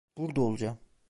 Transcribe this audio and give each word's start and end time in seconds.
Burada 0.17 0.41
olacağım. 0.41 0.77